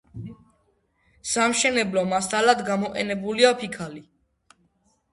სამშენებლო 1.33 2.05
მასალად 2.15 2.67
გამოყენებულია 2.73 3.55
ფიქალი. 3.63 4.07